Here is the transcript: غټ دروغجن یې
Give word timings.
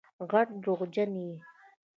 غټ 0.31 0.47
دروغجن 0.63 1.11
یې 1.23 1.33